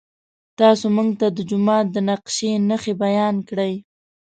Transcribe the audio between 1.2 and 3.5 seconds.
د جومات د نقشې نښې بیان